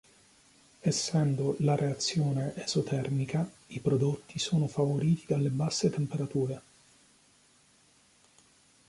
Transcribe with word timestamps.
Essendo 0.81 1.57
la 1.59 1.75
reazione 1.75 2.53
esotermica 2.55 3.47
i 3.67 3.79
prodotti 3.81 4.39
sono 4.39 4.65
favoriti 4.67 5.25
dalla 5.27 5.49
basse 5.49 5.91
temperature. 5.91 6.61